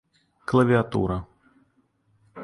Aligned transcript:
Клавиатура 0.45 1.17